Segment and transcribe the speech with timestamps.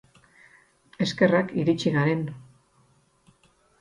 [1.05, 2.25] Eskerrak iritsi garen.